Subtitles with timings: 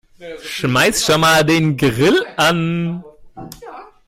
[0.43, 3.03] Schmeiß schon mal den Grill an.